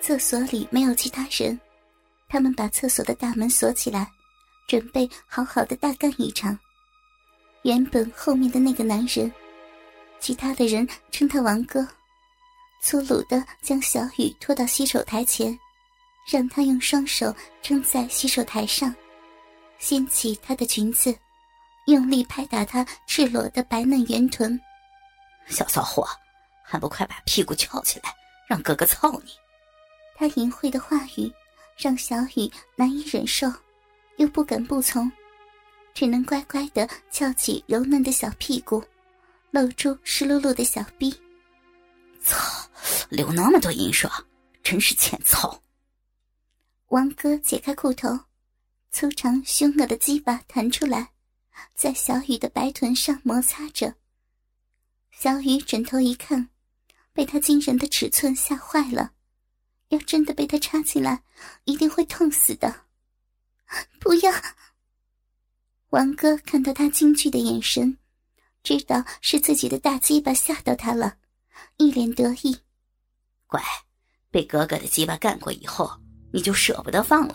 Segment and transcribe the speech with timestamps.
[0.00, 1.58] 厕所里没有其他人，
[2.28, 4.08] 他们把厕所的大门锁起来，
[4.66, 6.58] 准备好好的大干一场。
[7.62, 9.30] 原本后面的那个男人，
[10.20, 11.86] 其他的人称他王哥，
[12.82, 15.58] 粗鲁的将小雨拖到洗手台前，
[16.30, 18.94] 让他用双手撑在洗手台上，
[19.78, 21.14] 掀起她的裙子，
[21.86, 24.58] 用力拍打她赤裸的白嫩圆臀。
[25.48, 26.06] 小骚货，
[26.64, 28.14] 还不快把屁股翘起来，
[28.48, 29.32] 让哥哥操你！
[30.18, 31.32] 他淫秽的话语
[31.76, 33.46] 让小雨难以忍受，
[34.16, 35.08] 又不敢不从，
[35.94, 38.82] 只能乖乖的翘起柔嫩的小屁股，
[39.52, 41.14] 露出湿漉漉的小臂。
[42.20, 42.36] 操！
[43.08, 44.10] 流那么多淫水，
[44.60, 45.62] 真是欠操！
[46.88, 48.08] 王哥解开裤头，
[48.90, 51.10] 粗长凶恶的鸡巴弹出来，
[51.76, 53.94] 在小雨的白臀上摩擦着。
[55.12, 56.48] 小雨转头一看，
[57.12, 59.12] 被他惊人的尺寸吓坏了。
[59.88, 61.22] 要真的被他插进来，
[61.64, 62.82] 一定会痛死的！
[64.00, 64.32] 不要！
[65.90, 67.96] 王哥看到他惊惧的眼神，
[68.62, 71.16] 知道是自己的大鸡巴吓到他了，
[71.78, 72.56] 一脸得意。
[73.46, 73.62] 乖，
[74.30, 75.90] 被哥哥的鸡巴干过以后，
[76.32, 77.34] 你就舍不得放了。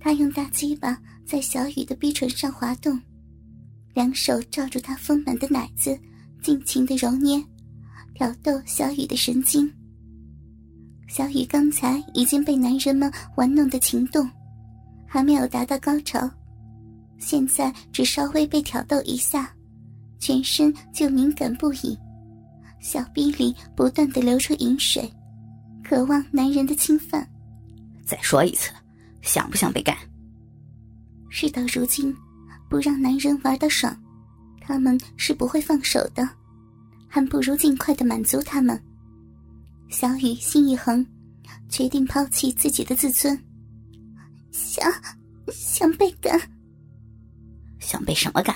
[0.00, 3.00] 他用大鸡巴在小雨的逼唇上滑动，
[3.94, 5.96] 两手罩住他丰满的奶子，
[6.42, 7.40] 尽情的揉捏，
[8.14, 9.72] 挑逗小雨的神经。
[11.06, 14.28] 小雨刚才已经被男人们玩弄的情动，
[15.06, 16.28] 还没有达到高潮，
[17.18, 19.50] 现在只稍微被挑逗一下，
[20.18, 21.96] 全身就敏感不已，
[22.80, 25.08] 小臂里不断的流出饮水，
[25.84, 27.26] 渴望男人的侵犯。
[28.04, 28.70] 再说一次，
[29.22, 29.96] 想不想被干？
[31.28, 32.14] 事到如今，
[32.68, 33.96] 不让男人玩的爽，
[34.60, 36.28] 他们是不会放手的，
[37.06, 38.80] 还不如尽快的满足他们。
[39.88, 41.04] 小雨心一横，
[41.68, 43.38] 决定抛弃自己的自尊，
[44.50, 44.92] 想
[45.52, 46.38] 想被干，
[47.78, 48.54] 想被什么干？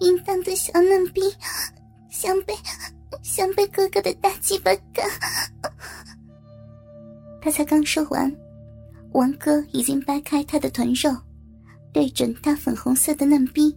[0.00, 1.20] 淫荡的小嫩逼，
[2.10, 2.54] 想被
[3.22, 5.08] 想被哥哥的大鸡巴干。
[7.40, 8.34] 他才刚说完，
[9.12, 11.14] 王哥已经掰开他的臀肉，
[11.92, 13.74] 对准他粉红色的嫩逼，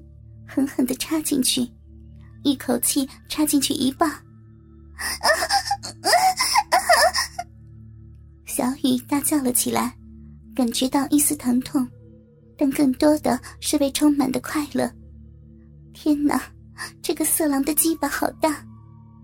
[0.48, 1.70] 狠狠的插进去，
[2.44, 4.12] 一口气插进去一半。
[8.46, 9.96] 小雨大叫了起来，
[10.56, 11.88] 感觉到一丝疼痛，
[12.58, 14.92] 但更多的是被充满的快乐。
[15.94, 16.42] 天哪，
[17.02, 18.66] 这个色狼的鸡巴好大，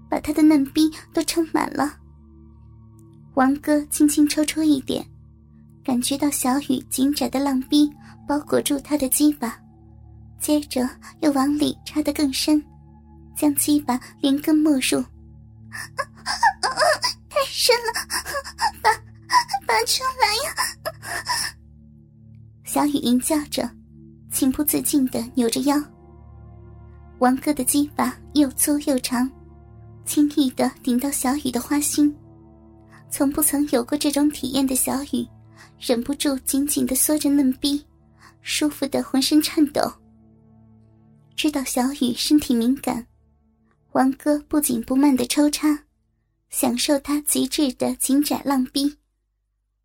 [0.10, 1.98] 把他的嫩逼都撑满了。
[3.36, 5.04] 王哥轻轻抽出一点，
[5.84, 7.92] 感觉到小雨紧窄的浪逼
[8.28, 9.60] 包裹住他的鸡巴，
[10.40, 10.88] 接着
[11.22, 12.64] 又往里插得更深，
[13.36, 15.04] 将鸡巴连根没入。
[17.30, 17.94] 太深了，
[18.82, 18.90] 拔
[19.66, 20.56] 拔出来呀！
[22.64, 23.70] 小雨吟叫着，
[24.32, 25.82] 情不自禁的扭着腰。
[27.20, 29.30] 王哥的鸡巴又粗又长，
[30.06, 32.16] 轻易的顶到小雨的花心。
[33.10, 35.28] 从不曾有过这种体验的小雨，
[35.80, 37.86] 忍不住紧紧的缩着嫩逼，
[38.42, 39.82] 舒服的浑身颤抖。
[41.36, 43.06] 知道小雨身体敏感。
[43.94, 45.86] 王哥不紧不慢的抽插，
[46.50, 48.98] 享受他极致的紧窄浪逼，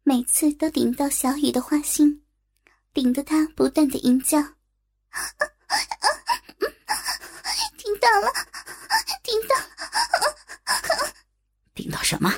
[0.02, 2.22] 每次都顶到小雨的花心，
[2.94, 4.40] 顶得他不断的吟叫
[7.76, 8.32] ：“听到了，
[9.22, 11.12] 听到了，
[11.74, 12.32] 听到什么？”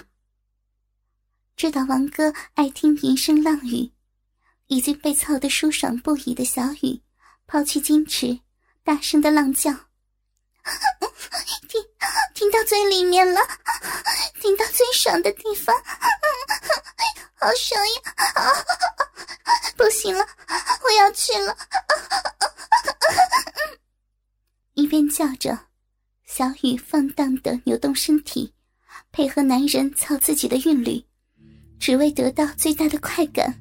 [1.57, 3.93] 知道王哥爱听淫声浪语，
[4.67, 7.01] 已经被操得舒爽不已的小雨，
[7.47, 8.41] 抛弃矜持，
[8.83, 9.71] 大声的浪叫。
[12.41, 13.39] 听，到最里面了，
[14.41, 15.77] 听到最爽的地方，
[17.35, 18.15] 好爽呀！
[19.77, 20.27] 不行了，
[20.83, 21.55] 我要去了。
[24.73, 25.67] 一边叫着，
[26.25, 28.55] 小雨放荡的扭动身体，
[29.13, 31.05] 配合男人操自己的韵律，
[31.79, 33.55] 只为得到最大的快感。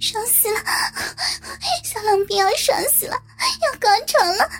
[0.00, 0.60] 爽死了，
[1.84, 3.16] 小狼兵要爽死了，
[3.62, 4.50] 要高潮了！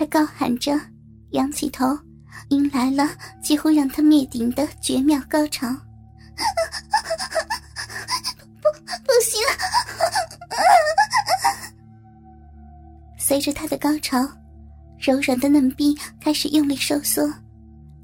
[0.00, 0.80] 他高喊着，
[1.32, 1.84] 仰起头，
[2.48, 3.06] 迎来了
[3.42, 5.68] 几乎让他灭顶的绝妙高潮。
[8.62, 8.70] 不，
[9.04, 9.38] 不行！
[13.20, 14.26] 随着他的高潮，
[14.98, 17.30] 柔软的嫩逼开始用力收缩。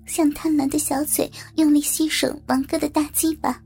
[0.04, 3.58] 像贪婪的小嘴用力吸吮王哥的大鸡巴，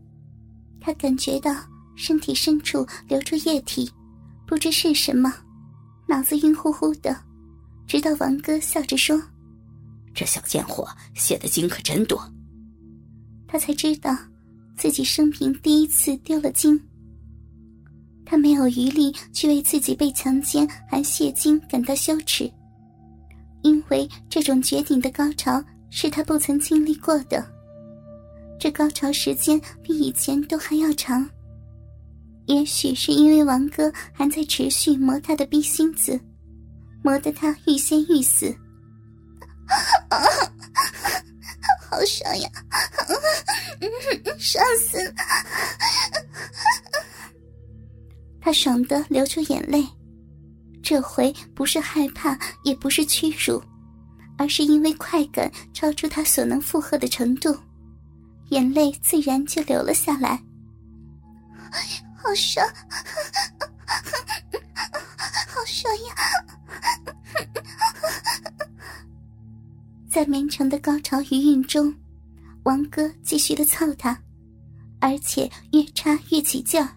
[0.80, 1.52] 他感觉到
[1.96, 3.90] 身体深处流出液体，
[4.46, 5.34] 不知是什么，
[6.06, 7.24] 脑子晕乎乎的。
[7.90, 9.20] 直到王哥笑着说
[10.14, 12.22] ：“这小贱货泄的精可真多。
[13.48, 14.16] 他才知道，
[14.76, 16.80] 自己生平第一次丢了精。
[18.24, 22.48] 他没有余力去为自己被强奸还泄精感到羞耻，
[23.62, 25.60] 因为这种绝顶的高潮
[25.90, 27.44] 是他不曾经历过的。
[28.56, 31.28] 这高潮时间比以前都还要长。
[32.46, 36.20] 也许是因为王哥还在持续磨他的逼心子，
[37.02, 38.56] 磨得他欲仙欲死。
[41.90, 42.48] 好爽呀！
[44.38, 45.12] 爽死了！
[48.40, 49.84] 他爽得流出眼泪，
[50.82, 53.62] 这回不是害怕，也不是屈辱，
[54.38, 57.56] 而是因为快感超出他所能负荷的程度，
[58.50, 60.42] 眼泪自然就流了下来。
[62.16, 62.66] 好爽，
[65.48, 66.14] 好爽呀！
[70.10, 71.94] 在绵长的高潮余韵中，
[72.64, 74.18] 王哥继续的操他，
[75.00, 76.88] 而且越插越起劲儿。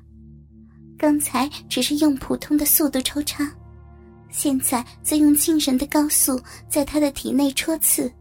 [0.97, 3.49] 刚才只是用普通的速度抽插，
[4.29, 8.11] 现在则用惊人的高速在他的体内戳刺，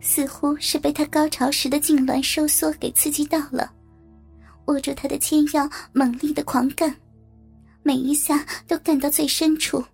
[0.00, 3.72] 似乎是被他高潮时的痉挛收缩给刺激到了。
[4.66, 6.94] 握住他的纤腰，猛力的狂干，
[7.82, 9.84] 每一下都干到最深处。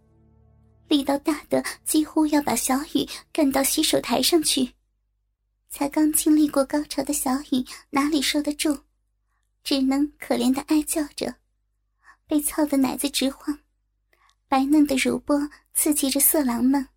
[0.89, 4.75] 力道大的几乎要把小雨干到洗手台上去，
[5.69, 8.81] 才刚经历过高潮的小雨哪里受得住，
[9.63, 11.35] 只能可怜的哀叫着，
[12.27, 13.59] 被操的奶子直晃，
[14.49, 16.89] 白嫩的乳波刺激着色狼们，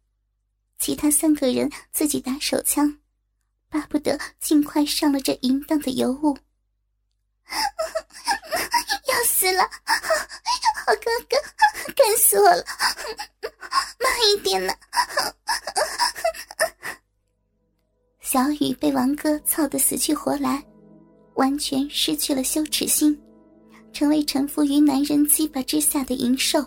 [0.80, 2.98] 其他三个人自己打手枪，
[3.68, 6.38] 巴不得尽快上了这淫荡的尤物。
[9.10, 9.70] 要死了，
[10.86, 11.38] 好哥哥，
[11.94, 12.64] 干死我了！
[14.00, 14.74] 慢一点呢。
[18.22, 20.64] 小雨被王哥操得死去活来，
[21.36, 23.20] 完全失去了羞耻心，
[23.94, 26.66] 成为臣服于男人鸡巴之下的淫兽。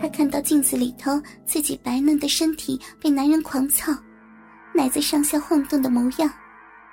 [0.00, 3.92] 他看到镜子里头自己白嫩的身体被男人狂操，
[4.72, 6.32] 奶子上下晃动的模样，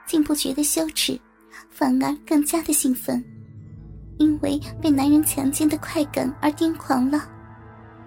[0.07, 1.19] 竟不觉得羞耻，
[1.69, 3.23] 反而更加的兴奋，
[4.17, 7.29] 因为被男人强奸的快感而癫狂了。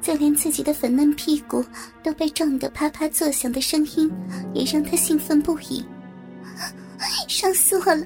[0.01, 1.65] 就连自己的粉嫩屁股
[2.03, 4.11] 都被撞得啪啪作响的声音，
[4.55, 5.85] 也让他兴奋不已。
[7.29, 8.05] 爽死我了！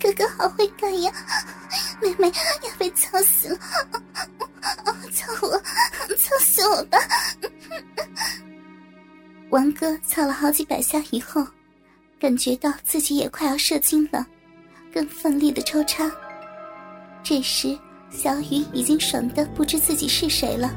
[0.00, 1.12] 哥哥好会干呀！
[2.00, 3.58] 妹妹要被操死了！
[5.12, 5.58] 操我！
[6.16, 6.98] 操死我吧！
[9.50, 11.46] 王哥操了好几百下以后，
[12.18, 14.26] 感觉到自己也快要射精了，
[14.92, 16.10] 更奋力的抽插。
[17.22, 17.78] 这时。
[18.14, 20.70] 小雨已经爽的不知自己是谁了，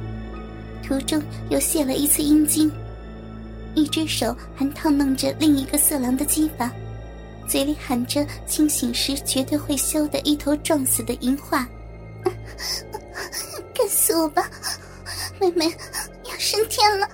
[0.81, 2.71] 途中又泄了一次阴茎，
[3.75, 6.71] 一只手还套弄着另一个色狼的鸡巴，
[7.45, 11.67] 嘴里喊着清醒时绝对会羞的一头撞死的淫话
[13.75, 14.49] ：“干死我吧，
[15.37, 15.65] 妹妹
[16.23, 17.05] 要升天了！”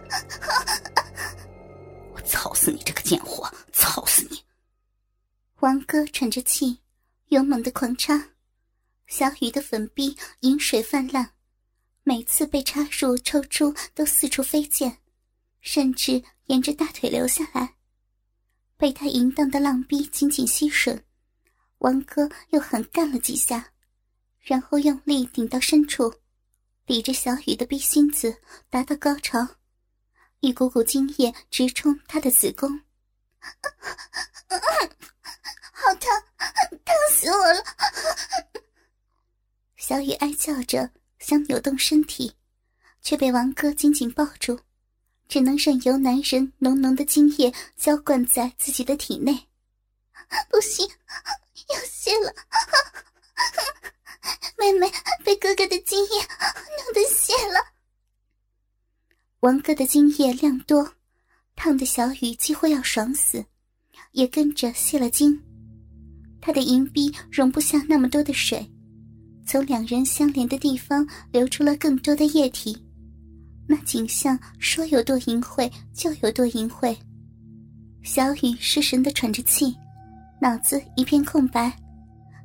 [2.14, 4.40] 我操死你这个贱货，操死你！
[5.62, 6.78] 王哥喘着气，
[7.30, 8.24] 勇猛的狂插。
[9.12, 11.32] 小雨的粉壁饮水泛滥，
[12.04, 15.00] 每次被插入抽出都四处飞溅，
[15.60, 17.76] 甚至沿着大腿流下来。
[18.78, 21.04] 被他淫荡的浪逼紧紧吸吮，
[21.80, 23.74] 王哥又狠干了几下，
[24.40, 26.16] 然后用力顶到深处，
[26.86, 28.38] 抵着小雨的逼心子，
[28.70, 29.46] 达到高潮，
[30.40, 32.80] 一股股精液直冲他的子宫，
[35.74, 36.10] 好疼，
[36.86, 37.62] 疼死我了！
[39.92, 42.32] 小雨哀叫着，想扭动身体，
[43.02, 44.58] 却被王哥紧紧抱住，
[45.28, 49.50] 只能任由男人浓浓的精液浇灌在自己的体内。
[50.50, 50.88] 不行，
[51.68, 52.34] 要泄了！
[54.58, 54.90] 妹妹
[55.26, 57.60] 被哥哥的精液弄得泄了。
[59.42, 60.90] 王哥的精液量多，
[61.54, 63.46] 烫的小雨几乎要爽死，
[64.14, 65.38] 也跟着泄了精。
[66.40, 68.71] 他的银币容不下那么多的水。
[69.52, 72.74] 从两人相连的地方流出了更多的液体，
[73.68, 76.96] 那景象说有多淫秽就有多淫秽。
[78.02, 79.76] 小雨失神的喘着气，
[80.40, 81.70] 脑子一片空白，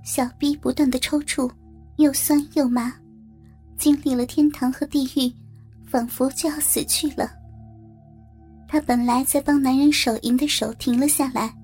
[0.02, 1.48] 小臂不断的抽搐，
[1.98, 2.92] 又酸又麻，
[3.78, 5.32] 经历了天堂和地狱，
[5.88, 7.30] 仿佛就要死去了。
[8.66, 11.54] 他本来在帮男人手淫的手停了下来，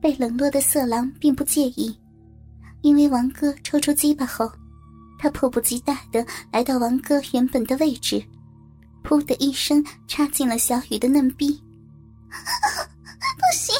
[0.00, 1.92] 被冷落的色狼并不介意，
[2.82, 4.48] 因为王哥抽出鸡巴后。
[5.20, 8.24] 他迫不及待的来到王哥原本的位置，
[9.04, 11.52] 噗的一声插进了小雨的嫩逼，
[12.30, 13.74] 不行！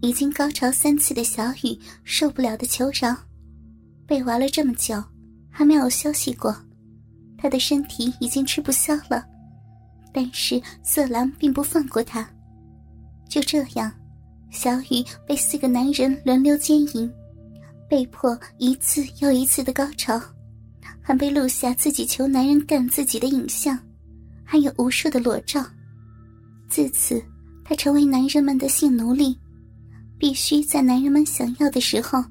[0.00, 3.16] 已经高潮三次的小雨受不了的求饶，
[4.08, 5.00] 被玩了这么久，
[5.48, 6.52] 还没有休息过，
[7.38, 9.24] 他的身体已经吃不消了。
[10.12, 12.28] 但是色狼并不放过他，
[13.28, 13.90] 就这样，
[14.50, 17.08] 小雨被四个男人轮流奸淫，
[17.92, 20.18] 被迫一次又一次的高潮，
[21.02, 23.78] 还被录下自己求男人干自己的影像，
[24.42, 25.62] 还有无数的裸照。
[26.70, 27.22] 自此，
[27.62, 29.38] 他成为男人们的性奴隶，
[30.18, 32.24] 必须在男人们想要的时候，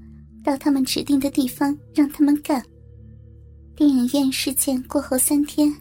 [0.44, 2.66] 到他们指定的地方让他们干。
[3.76, 5.72] 电影院事件过后三天。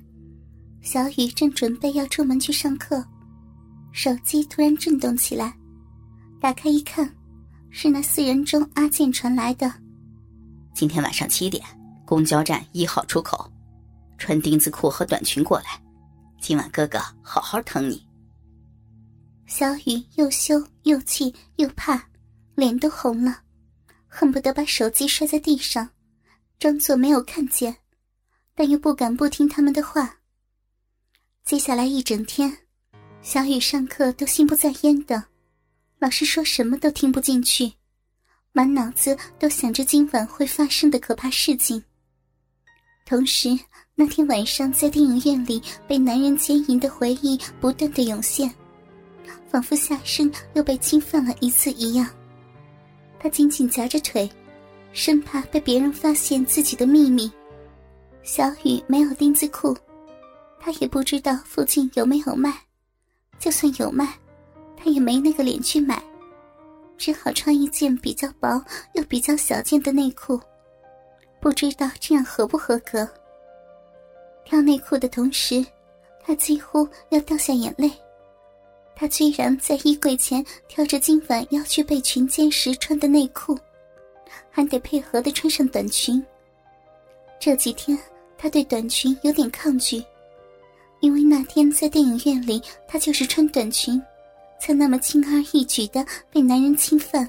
[0.82, 3.02] 小雨正准备要出门去上课，
[3.92, 5.56] 手机突然震动起来，
[6.38, 7.10] 打开一看，
[7.70, 9.72] 是那四人中阿健传来的。
[10.74, 11.64] 今天晚上七点，
[12.04, 13.50] 公交站一号出口，
[14.18, 15.80] 穿丁字裤和短裙过来，
[16.40, 18.04] 今晚哥哥好好疼你。
[19.46, 22.00] 小雨又羞又气又怕，
[22.54, 23.40] 脸都红了，
[24.06, 25.88] 恨不得把手机摔在地上，
[26.58, 27.76] 装作没有看见，
[28.54, 30.18] 但又不敢不听他们的话。
[31.44, 32.58] 接下来一整天，
[33.22, 35.24] 小雨上课都心不在焉的，
[36.00, 37.70] 老师说什么都听不进去，
[38.52, 41.84] 满脑子都想着今晚会发生的可怕事情。
[43.04, 43.50] 同时，
[43.94, 48.50] 那天晚上在电影院里被男人奸淫的回忆不断的涌现，
[49.50, 52.08] 仿佛下身又被侵犯了一次一样。
[53.18, 54.26] 他紧紧夹着腿，
[54.94, 57.30] 生怕被别人发现自己的秘密。
[58.22, 59.76] 小雨没有丁字裤。
[60.58, 62.54] 他也不知道附近有没有卖，
[63.38, 64.18] 就算有卖，
[64.82, 66.02] 他也没那个脸去买，
[66.96, 70.40] 只好穿一件比较薄又比较小件的内裤，
[71.38, 73.06] 不知道这样合不合格。
[74.42, 75.64] 挑内裤的同时，
[76.24, 77.92] 他几乎要掉下眼泪。
[78.96, 83.58] 他居然在衣柜前挑着今晚要去被群奸时穿的内裤，
[84.50, 86.22] 还得配合的穿上短裙。
[87.38, 87.98] 这几天
[88.36, 90.02] 他对短裙有点抗拒。
[91.00, 94.02] 因为那天在电影院里，他就是穿短裙，
[94.60, 97.28] 才那么轻而易举的被男人侵犯。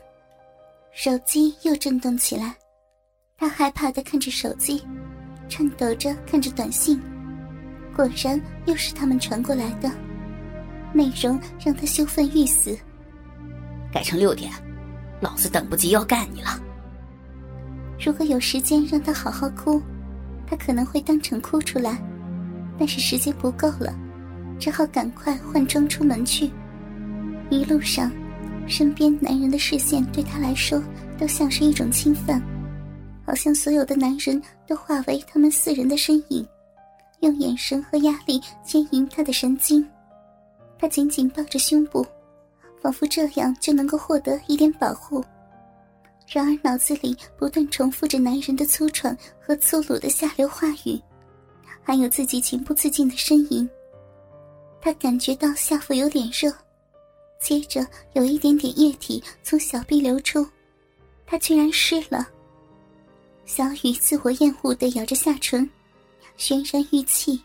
[0.92, 2.54] 手机又震动起来，
[3.38, 4.84] 她害怕的看着手机，
[5.48, 7.02] 颤抖着看着短信，
[7.96, 9.90] 果然又是他们传过来的，
[10.94, 12.78] 内容让她羞愤欲死。
[13.92, 14.52] 改成六点，
[15.22, 16.62] 老子等不及要干你了。
[18.04, 19.82] 如果有时间让她好好哭，
[20.46, 21.98] 她可能会当场哭出来。
[22.80, 23.94] 但是时间不够了，
[24.60, 26.50] 只好赶快换装出门去。
[27.52, 28.10] 一路上，
[28.66, 30.82] 身边男人的视线对他来说
[31.20, 32.42] 都像是一种侵犯，
[33.26, 36.48] 好像所有的男人都化为他们四人的身影，
[37.20, 39.86] 用眼神和压力牵引他的神经。
[40.80, 42.08] 他紧紧抱着胸部，
[42.82, 45.22] 仿佛这样就能够获得一点保护。
[46.34, 50.98] 然而脑子里不断重复着男人的粗喘和粗鲁的下流话语。
[51.84, 53.70] 还有自己情不自禁的呻吟，
[54.80, 56.50] 他感觉到下腹有点热，
[57.42, 60.48] 接着有一点点液体从小臂流出，
[61.26, 62.28] 他居然湿了。
[63.46, 65.68] 小雨自我厌恶的咬着下唇，
[66.38, 67.42] 泫然欲泣，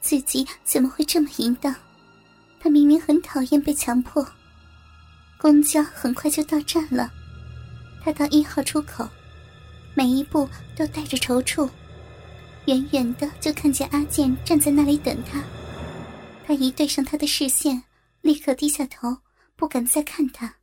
[0.00, 1.74] 自己怎么会这么淫荡？
[2.60, 4.26] 他明明很讨厌被强迫。
[5.40, 7.08] 公交很快就到站了，
[8.02, 9.08] 他到一号出口，
[9.94, 11.70] 每一步都带着踌躇。
[12.66, 15.40] 远远的就看见阿健站在那里等他，
[16.44, 17.80] 他一对上他的视线，
[18.20, 19.18] 立刻低下头，
[19.56, 20.57] 不敢再看他。